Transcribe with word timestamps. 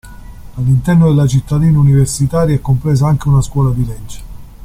All'interno 0.55 1.09
della 1.09 1.27
cittadina 1.27 1.77
universitaria 1.77 2.55
è 2.55 2.59
compresa 2.59 3.05
anche 3.07 3.27
una 3.27 3.43
Scuola 3.43 3.71
di 3.71 3.85
Legge. 3.85 4.19